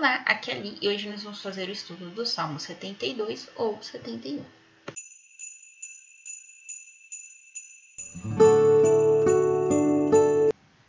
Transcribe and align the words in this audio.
Olá, 0.00 0.24
aqui 0.24 0.50
é 0.50 0.54
Ali 0.54 0.78
e 0.80 0.88
hoje 0.88 1.10
nós 1.10 1.24
vamos 1.24 1.42
fazer 1.42 1.68
o 1.68 1.72
estudo 1.72 2.08
do 2.08 2.24
Salmo 2.24 2.58
72 2.58 3.50
ou 3.54 3.82
71. 3.82 4.42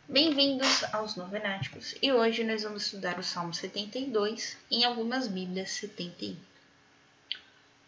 Bem-vindos 0.08 0.84
aos 0.94 1.14
Novenáticos 1.14 1.94
e 2.00 2.10
hoje 2.10 2.42
nós 2.42 2.62
vamos 2.62 2.86
estudar 2.86 3.18
o 3.18 3.22
Salmo 3.22 3.52
72 3.52 4.56
em 4.70 4.82
algumas 4.82 5.28
Bíblias 5.28 5.72
71. 5.72 6.34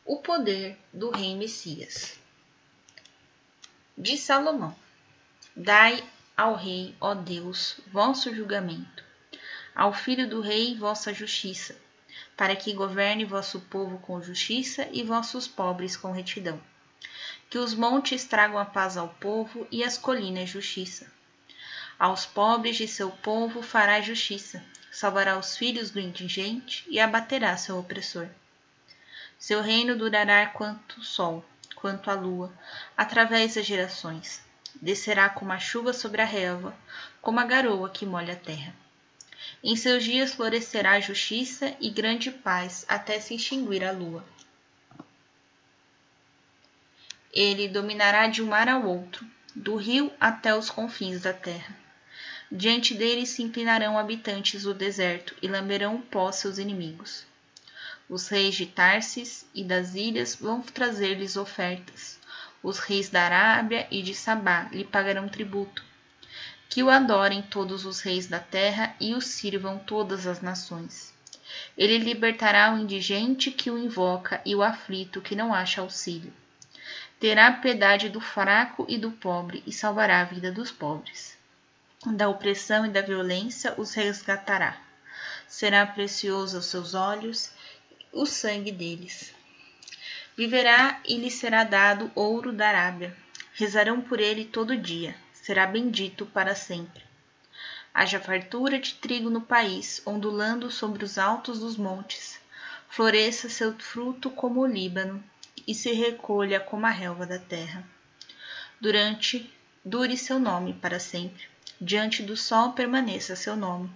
O 0.04 0.18
poder 0.18 0.76
do 0.92 1.08
Rei 1.08 1.34
Messias. 1.34 2.18
De 3.96 4.18
Salomão: 4.18 4.76
Dai 5.56 6.04
ao 6.36 6.54
Rei, 6.54 6.94
ó 7.00 7.14
Deus, 7.14 7.80
vosso 7.90 8.34
julgamento 8.34 9.03
ao 9.74 9.92
filho 9.92 10.28
do 10.28 10.40
rei 10.40 10.76
vossa 10.76 11.12
justiça, 11.12 11.76
para 12.36 12.54
que 12.54 12.72
governe 12.72 13.24
vosso 13.24 13.60
povo 13.60 13.98
com 13.98 14.22
justiça 14.22 14.88
e 14.92 15.02
vossos 15.02 15.48
pobres 15.48 15.96
com 15.96 16.12
retidão. 16.12 16.60
Que 17.50 17.58
os 17.58 17.74
montes 17.74 18.24
tragam 18.24 18.58
a 18.58 18.64
paz 18.64 18.96
ao 18.96 19.08
povo 19.08 19.66
e 19.70 19.82
as 19.82 19.98
colinas 19.98 20.48
justiça. 20.48 21.12
Aos 21.98 22.24
pobres 22.24 22.76
de 22.76 22.86
seu 22.86 23.10
povo 23.10 23.62
fará 23.62 24.00
justiça, 24.00 24.64
salvará 24.90 25.38
os 25.38 25.56
filhos 25.56 25.90
do 25.90 25.98
indigente 25.98 26.84
e 26.88 27.00
abaterá 27.00 27.56
seu 27.56 27.78
opressor. 27.78 28.28
Seu 29.38 29.60
reino 29.60 29.96
durará 29.96 30.46
quanto 30.46 31.00
o 31.00 31.04
sol, 31.04 31.44
quanto 31.74 32.10
a 32.10 32.14
lua, 32.14 32.52
através 32.96 33.56
das 33.56 33.66
gerações. 33.66 34.42
Descerá 34.80 35.28
como 35.28 35.52
a 35.52 35.58
chuva 35.58 35.92
sobre 35.92 36.22
a 36.22 36.24
relva, 36.24 36.74
como 37.20 37.40
a 37.40 37.44
garoa 37.44 37.90
que 37.90 38.06
molha 38.06 38.34
a 38.34 38.36
terra. 38.36 38.83
Em 39.62 39.76
seus 39.76 40.04
dias 40.04 40.34
florescerá 40.34 41.00
justiça 41.00 41.74
e 41.80 41.88
grande 41.88 42.30
paz 42.30 42.84
até 42.88 43.18
se 43.18 43.34
extinguir 43.34 43.82
a 43.82 43.92
lua. 43.92 44.24
Ele 47.32 47.66
dominará 47.66 48.26
de 48.26 48.42
um 48.42 48.46
mar 48.46 48.68
ao 48.68 48.86
outro, 48.86 49.26
do 49.54 49.76
rio 49.76 50.12
até 50.20 50.54
os 50.54 50.70
confins 50.70 51.22
da 51.22 51.32
terra. 51.32 51.76
Diante 52.52 52.94
dele 52.94 53.26
se 53.26 53.42
inclinarão 53.42 53.98
habitantes 53.98 54.64
do 54.64 54.74
deserto 54.74 55.34
e 55.42 55.48
lamberão 55.48 55.96
o 55.96 56.02
pó 56.02 56.30
seus 56.30 56.58
inimigos. 56.58 57.26
Os 58.08 58.28
reis 58.28 58.54
de 58.54 58.66
Tarsis 58.66 59.46
e 59.54 59.64
das 59.64 59.94
ilhas 59.94 60.34
vão 60.34 60.60
trazer-lhes 60.60 61.36
ofertas. 61.36 62.18
Os 62.62 62.78
reis 62.78 63.08
da 63.08 63.22
Arábia 63.22 63.88
e 63.90 64.02
de 64.02 64.14
Sabá 64.14 64.68
lhe 64.70 64.84
pagarão 64.84 65.28
tributo 65.28 65.82
que 66.68 66.82
o 66.82 66.90
adorem 66.90 67.42
todos 67.42 67.84
os 67.84 68.00
reis 68.00 68.26
da 68.26 68.40
terra 68.40 68.94
e 69.00 69.14
o 69.14 69.20
sirvam 69.20 69.78
todas 69.78 70.26
as 70.26 70.40
nações. 70.40 71.12
Ele 71.76 71.98
libertará 71.98 72.72
o 72.72 72.78
indigente 72.78 73.50
que 73.50 73.70
o 73.70 73.78
invoca 73.78 74.40
e 74.44 74.54
o 74.54 74.62
aflito 74.62 75.20
que 75.20 75.36
não 75.36 75.52
acha 75.52 75.80
auxílio. 75.80 76.32
Terá 77.20 77.52
piedade 77.52 78.08
do 78.08 78.20
fraco 78.20 78.84
e 78.88 78.98
do 78.98 79.10
pobre 79.10 79.62
e 79.66 79.72
salvará 79.72 80.20
a 80.20 80.24
vida 80.24 80.50
dos 80.50 80.70
pobres. 80.70 81.38
Da 82.04 82.28
opressão 82.28 82.84
e 82.84 82.90
da 82.90 83.00
violência 83.00 83.74
os 83.78 83.94
resgatará. 83.94 84.76
Será 85.48 85.86
precioso 85.86 86.56
aos 86.56 86.66
seus 86.66 86.92
olhos 86.92 87.50
o 88.12 88.26
sangue 88.26 88.72
deles. 88.72 89.34
Viverá 90.36 91.00
e 91.06 91.16
lhe 91.16 91.30
será 91.30 91.64
dado 91.64 92.10
ouro 92.14 92.52
da 92.52 92.68
Arábia. 92.68 93.16
Rezarão 93.56 94.00
por 94.00 94.18
ele 94.18 94.44
todo 94.44 94.76
dia 94.76 95.14
será 95.32 95.64
bendito 95.64 96.26
para 96.26 96.56
sempre. 96.56 97.04
Haja 97.94 98.18
fartura 98.18 98.80
de 98.80 98.94
trigo 98.94 99.30
no 99.30 99.42
país, 99.42 100.02
ondulando 100.04 100.72
sobre 100.72 101.04
os 101.04 101.18
altos 101.18 101.60
dos 101.60 101.76
montes. 101.76 102.40
Floresça 102.88 103.48
seu 103.48 103.72
fruto 103.78 104.28
como 104.28 104.60
o 104.60 104.66
Líbano, 104.66 105.22
e 105.68 105.72
se 105.72 105.92
recolha 105.92 106.58
como 106.58 106.84
a 106.84 106.90
relva 106.90 107.26
da 107.26 107.38
terra. 107.38 107.86
Durante 108.80 109.48
dure 109.84 110.16
seu 110.16 110.40
nome 110.40 110.72
para 110.72 110.98
sempre. 110.98 111.44
Diante 111.80 112.24
do 112.24 112.36
sol 112.36 112.72
permaneça 112.72 113.36
seu 113.36 113.54
nome. 113.54 113.88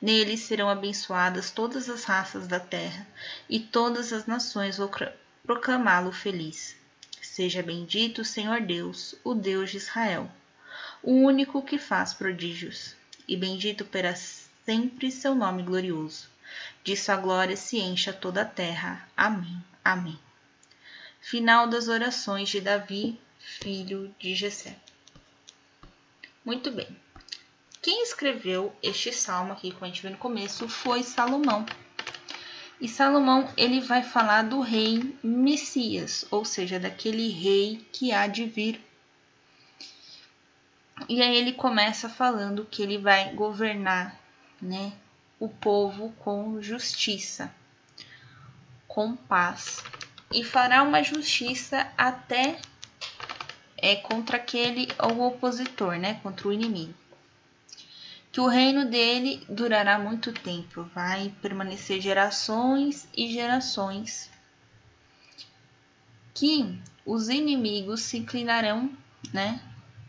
Nele 0.00 0.38
serão 0.38 0.68
abençoadas 0.68 1.50
todas 1.50 1.90
as 1.90 2.04
raças 2.04 2.46
da 2.46 2.60
terra, 2.60 3.04
e 3.50 3.58
todas 3.58 4.12
as 4.12 4.26
nações 4.26 4.76
vão 4.76 4.88
proclamá-lo 5.44 6.12
feliz. 6.12 6.85
Seja 7.36 7.62
bendito 7.62 8.22
o 8.22 8.24
Senhor 8.24 8.60
Deus, 8.60 9.14
o 9.22 9.34
Deus 9.34 9.70
de 9.70 9.76
Israel 9.76 10.30
o 11.02 11.12
único 11.12 11.62
que 11.62 11.78
faz 11.78 12.12
prodígios, 12.12 12.96
e 13.28 13.36
bendito 13.36 13.84
para 13.84 14.14
sempre 14.14 15.10
seu 15.10 15.34
nome 15.34 15.62
glorioso. 15.62 16.28
De 16.82 16.96
sua 16.96 17.16
glória 17.16 17.56
se 17.56 17.78
encha 17.78 18.12
toda 18.12 18.42
a 18.42 18.44
terra. 18.44 19.08
Amém. 19.16 19.62
Amém. 19.84 20.18
Final 21.20 21.68
das 21.68 21.88
orações 21.88 22.48
de 22.48 22.60
Davi, 22.60 23.20
filho 23.38 24.14
de 24.18 24.34
Jessé. 24.34 24.76
Muito 26.44 26.70
bem. 26.70 26.88
Quem 27.82 28.02
escreveu 28.02 28.74
este 28.82 29.12
salmo 29.12 29.52
aqui, 29.52 29.70
como 29.70 29.84
a 29.84 29.88
gente 29.88 30.02
viu 30.02 30.10
no 30.10 30.18
começo, 30.18 30.68
foi 30.68 31.02
Salomão. 31.02 31.64
E 32.80 32.88
Salomão, 32.88 33.48
ele 33.56 33.80
vai 33.80 34.02
falar 34.02 34.42
do 34.42 34.60
rei 34.60 35.16
Messias, 35.22 36.26
ou 36.30 36.44
seja, 36.44 36.78
daquele 36.78 37.28
rei 37.28 37.86
que 37.92 38.12
há 38.12 38.26
de 38.26 38.44
vir 38.44 38.80
e 41.08 41.20
aí 41.22 41.36
ele 41.36 41.52
começa 41.52 42.08
falando 42.08 42.64
que 42.64 42.82
ele 42.82 42.96
vai 42.96 43.32
governar, 43.34 44.18
né, 44.60 44.92
o 45.38 45.48
povo 45.48 46.12
com 46.18 46.60
justiça, 46.62 47.54
com 48.88 49.14
paz 49.14 49.84
e 50.32 50.42
fará 50.42 50.82
uma 50.82 51.02
justiça 51.02 51.86
até 51.96 52.58
é 53.76 53.94
contra 53.96 54.38
aquele 54.38 54.88
ou 54.98 55.28
opositor, 55.28 55.98
né, 55.98 56.18
contra 56.22 56.48
o 56.48 56.52
inimigo. 56.52 56.94
Que 58.36 58.40
o 58.42 58.48
reino 58.48 58.84
dele 58.84 59.42
durará 59.48 59.98
muito 59.98 60.30
tempo, 60.30 60.82
vai 60.94 61.34
permanecer 61.40 62.02
gerações 62.02 63.08
e 63.16 63.32
gerações. 63.32 64.30
Que 66.34 66.78
os 67.06 67.30
inimigos 67.30 68.02
se 68.02 68.18
inclinarão, 68.18 68.90
né, 69.32 69.58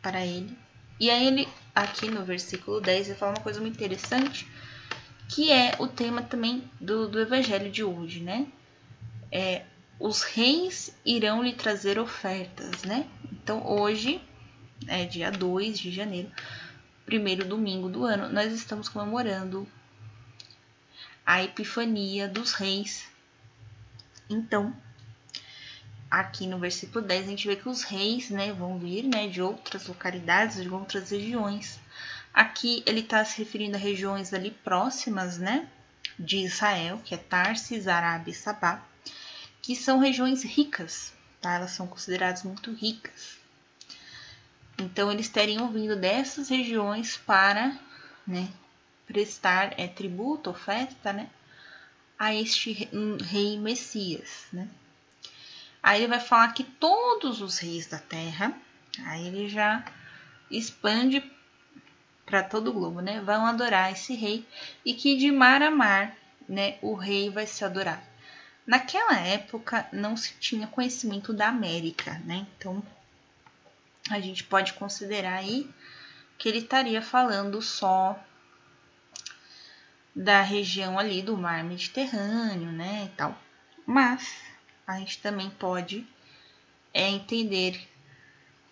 para 0.02 0.26
ele 0.26 0.58
e 1.00 1.10
aí 1.10 1.28
ele, 1.28 1.48
aqui 1.76 2.10
no 2.10 2.26
versículo 2.26 2.82
10, 2.82 3.10
ele 3.10 3.18
fala 3.18 3.34
uma 3.34 3.44
coisa 3.44 3.62
muito 3.62 3.76
interessante, 3.76 4.48
que 5.30 5.52
é 5.52 5.76
o 5.80 5.88
tema 5.88 6.24
também 6.24 6.64
do, 6.82 7.08
do 7.08 7.20
evangelho 7.20 7.72
de 7.72 7.84
hoje, 7.84 8.22
né? 8.22 8.48
É, 9.32 9.64
os 10.00 10.24
reis 10.24 10.96
irão 11.06 11.44
lhe 11.44 11.54
trazer 11.54 12.00
ofertas, 12.00 12.84
né? 12.84 13.08
Então 13.32 13.66
hoje, 13.66 14.20
é 14.88 15.06
dia 15.06 15.32
2 15.32 15.78
de 15.78 15.92
janeiro, 15.92 16.32
primeiro 17.07 17.45
domingo 17.45 17.88
do 17.88 18.03
ano, 18.03 18.28
nós 18.28 18.51
estamos 18.51 18.90
comemorando 18.90 19.66
a 21.25 21.41
epifania 21.41 22.28
dos 22.28 22.51
reis. 22.51 23.07
Então, 24.29 24.75
aqui 26.12 26.45
no 26.45 26.59
versículo 26.59 27.06
10 27.06 27.25
a 27.25 27.29
gente 27.29 27.47
vê 27.47 27.56
que 27.56 27.69
os 27.69 27.84
reis 27.84 28.29
né, 28.29 28.51
vão 28.51 28.78
vir 28.78 29.06
né, 29.06 29.25
de 29.29 29.41
outras 29.41 29.88
localidades, 29.88 30.62
de 30.62 30.68
outras 30.68 31.09
regiões. 31.09 31.79
Aqui 32.34 32.84
ele 32.85 33.00
está 33.00 33.24
se 33.24 33.38
referindo 33.38 33.78
a 33.78 33.79
regiões 33.79 34.34
ali 34.34 34.51
próximas 34.51 35.38
né, 35.38 35.66
de 36.19 36.39
Israel, 36.39 37.01
que 37.06 37.16
é 37.16 37.18
Tarsis, 37.18 37.88
Arábia 37.88 38.31
e 38.31 38.35
Sabá, 38.35 38.84
que 39.62 39.78
são 39.78 39.97
regiões 39.97 40.44
ricas, 40.44 41.13
tá? 41.39 41.56
elas 41.56 41.72
são 41.72 41.88
consideradas 41.88 42.44
muito 42.44 42.74
ricas. 42.74 43.38
Então 44.78 45.12
eles 45.12 45.28
teriam 45.28 45.72
vindo 45.72 45.96
dessas 45.96 46.50
regiões 46.50 47.18
para 47.18 47.78
né, 48.26 48.48
prestar 49.08 49.74
é, 49.80 49.88
tributo, 49.88 50.50
oferta 50.50 51.12
né, 51.12 51.30
a 52.18 52.34
este 52.34 52.90
rei 53.24 53.57
Messias. 53.57 54.46
Né? 54.54 54.68
Aí 55.81 56.01
ele 56.01 56.07
vai 56.07 56.19
falar 56.19 56.54
que 56.54 56.63
todos 56.63 57.42
os 57.42 57.57
reis 57.57 57.88
da 57.88 57.98
terra, 57.98 58.54
aí 59.06 59.28
ele 59.28 59.50
já 59.50 59.84
expande 60.50 61.24
para 62.25 62.44
todo 62.44 62.69
o 62.69 62.74
globo, 62.74 63.00
né? 63.00 63.22
Vão 63.22 63.46
adorar 63.46 63.92
esse 63.92 64.13
rei 64.13 64.46
e 64.84 64.94
que 64.94 65.16
de 65.16 65.31
mar 65.31 65.62
a 65.62 65.72
mar, 65.72 66.13
né, 66.48 66.78
o 66.81 66.94
rei 66.94 67.30
vai 67.30 67.48
se 67.48 67.63
adorar. 67.63 68.04
Naquela 68.66 69.18
época 69.18 69.88
não 69.94 70.18
se 70.18 70.34
tinha 70.34 70.68
conhecimento 70.68 71.31
da 71.31 71.48
América, 71.48 72.22
né? 72.25 72.46
Então 72.57 72.84
a 74.13 74.19
gente 74.19 74.44
pode 74.44 74.74
considerar 74.74 75.36
aí 75.36 75.69
que 76.38 76.48
ele 76.48 76.59
estaria 76.59 77.01
falando 77.01 77.62
só 77.62 78.18
da 80.15 80.42
região 80.42 80.98
ali 80.98 81.21
do 81.21 81.38
mar 81.38 81.63
Mediterrâneo, 81.63 82.71
né, 82.71 83.06
e 83.06 83.15
tal. 83.15 83.38
Mas 83.86 84.42
a 84.86 84.98
gente 85.00 85.19
também 85.19 85.50
pode 85.50 86.07
é, 86.94 87.07
entender 87.09 87.88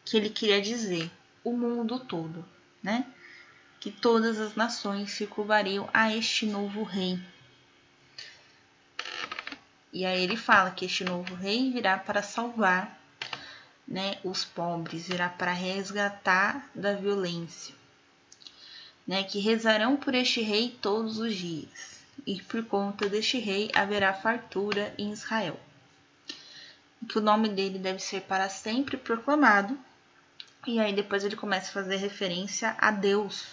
que 0.03 0.17
ele 0.17 0.29
queria 0.29 0.61
dizer 0.61 1.11
o 1.43 1.53
mundo 1.53 1.99
todo, 1.99 2.45
né? 2.81 3.05
Que 3.79 3.91
todas 3.91 4.39
as 4.39 4.55
nações 4.55 5.11
se 5.11 5.27
curvariam 5.27 5.89
a 5.93 6.15
este 6.15 6.45
novo 6.45 6.83
rei, 6.83 7.19
E 9.93 10.05
aí 10.05 10.21
ele 10.23 10.35
fala 10.35 10.71
que 10.71 10.85
este 10.85 11.03
novo 11.05 11.35
rei 11.35 11.71
virá 11.71 11.97
para 11.97 12.21
salvar 12.21 12.99
né, 13.87 14.17
os 14.23 14.43
pobres, 14.43 15.07
virá 15.07 15.29
para 15.29 15.51
resgatar 15.51 16.69
da 16.73 16.93
violência. 16.93 17.75
Né, 19.07 19.23
que 19.23 19.39
rezarão 19.39 19.95
por 19.95 20.15
este 20.15 20.41
rei 20.41 20.75
todos 20.81 21.19
os 21.19 21.35
dias, 21.35 21.99
e 22.25 22.41
por 22.41 22.65
conta 22.65 23.07
deste 23.07 23.37
rei 23.37 23.69
haverá 23.75 24.13
fartura 24.13 24.93
em 24.97 25.11
Israel. 25.11 25.59
Que 27.07 27.19
o 27.19 27.21
nome 27.21 27.49
dele 27.49 27.77
deve 27.77 27.99
ser 27.99 28.21
para 28.21 28.49
sempre 28.49 28.97
proclamado, 28.97 29.77
e 30.65 30.79
aí 30.79 30.93
depois 30.93 31.23
ele 31.23 31.35
começa 31.35 31.69
a 31.69 31.73
fazer 31.73 31.97
referência 31.97 32.75
a 32.79 32.89
Deus. 32.89 33.45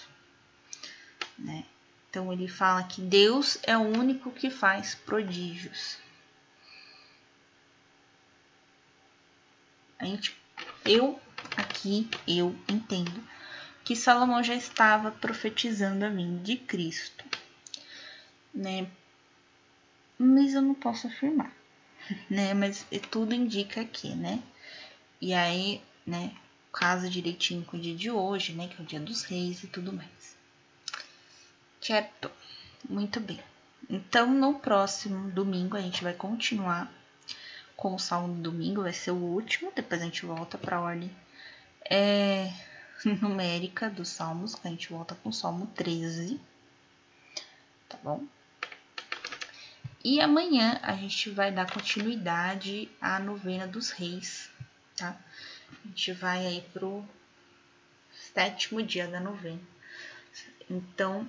Né? 1.38 1.64
Então 2.08 2.32
ele 2.32 2.48
fala 2.48 2.82
que 2.84 3.00
Deus 3.00 3.58
é 3.62 3.76
o 3.76 3.80
único 3.80 4.30
que 4.30 4.50
faz 4.50 4.94
prodígios. 4.94 5.98
A 10.02 10.04
gente, 10.04 10.36
eu 10.84 11.20
aqui, 11.56 12.10
eu 12.26 12.56
entendo 12.68 13.22
que 13.84 13.94
Salomão 13.94 14.42
já 14.42 14.52
estava 14.52 15.12
profetizando 15.12 16.04
a 16.04 16.08
vinda 16.08 16.42
de 16.42 16.56
Cristo, 16.56 17.24
né? 18.52 18.90
Mas 20.18 20.54
eu 20.54 20.60
não 20.60 20.74
posso 20.74 21.06
afirmar, 21.06 21.52
né? 22.28 22.52
Mas 22.52 22.84
tudo 23.12 23.32
indica 23.32 23.80
aqui, 23.80 24.12
né? 24.16 24.42
E 25.20 25.32
aí, 25.32 25.80
né? 26.04 26.34
Casa 26.72 27.08
direitinho 27.08 27.64
com 27.64 27.76
o 27.76 27.80
dia 27.80 27.94
de 27.94 28.10
hoje, 28.10 28.54
né? 28.54 28.66
Que 28.66 28.80
é 28.80 28.84
o 28.84 28.86
dia 28.86 28.98
dos 28.98 29.22
reis 29.22 29.62
e 29.62 29.68
tudo 29.68 29.92
mais. 29.92 30.36
Certo? 31.80 32.28
Muito 32.90 33.20
bem. 33.20 33.40
Então, 33.88 34.34
no 34.34 34.58
próximo 34.58 35.30
domingo, 35.30 35.76
a 35.76 35.80
gente 35.80 36.02
vai 36.02 36.12
continuar 36.12 36.92
com 37.82 37.96
o 37.96 37.98
salmo 37.98 38.32
do 38.36 38.42
domingo, 38.42 38.82
vai 38.82 38.92
ser 38.92 39.10
o 39.10 39.16
último, 39.16 39.72
depois 39.74 40.00
a 40.00 40.04
gente 40.04 40.24
volta 40.24 40.56
para 40.56 40.76
a 40.76 40.80
ordem 40.80 41.10
é, 41.90 42.48
numérica 43.20 43.90
dos 43.90 44.08
salmos, 44.08 44.56
a 44.64 44.68
gente 44.68 44.88
volta 44.88 45.16
com 45.16 45.30
o 45.30 45.32
salmo 45.32 45.66
13, 45.66 46.40
tá 47.88 47.98
bom? 48.00 48.24
E 50.04 50.20
amanhã 50.20 50.78
a 50.80 50.94
gente 50.94 51.30
vai 51.30 51.50
dar 51.50 51.68
continuidade 51.72 52.88
à 53.00 53.18
novena 53.18 53.66
dos 53.66 53.90
reis, 53.90 54.48
tá? 54.96 55.16
A 55.84 55.88
gente 55.88 56.12
vai 56.12 56.46
aí 56.46 56.64
pro 56.72 57.04
sétimo 58.32 58.80
dia 58.80 59.08
da 59.08 59.18
novena. 59.18 59.60
Então, 60.70 61.28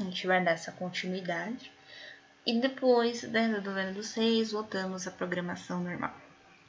a 0.00 0.04
gente 0.04 0.26
vai 0.26 0.42
dar 0.42 0.52
essa 0.52 0.72
continuidade. 0.72 1.70
E 2.46 2.60
depois 2.60 3.22
da 3.22 3.48
novena 3.48 3.92
dos 3.92 4.12
reis, 4.12 4.52
voltamos 4.52 5.06
à 5.06 5.10
programação 5.10 5.82
normal, 5.82 6.14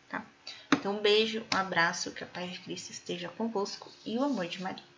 tá? 0.07 0.25
Então, 0.73 0.97
um 0.97 1.01
beijo, 1.01 1.45
um 1.53 1.57
abraço, 1.57 2.11
que 2.11 2.23
a 2.23 2.27
paz 2.27 2.51
de 2.51 2.59
Cristo 2.59 2.91
esteja 2.91 3.27
convosco 3.27 3.91
e 4.05 4.17
o 4.17 4.23
amor 4.23 4.47
de 4.47 4.63
Maria. 4.63 4.94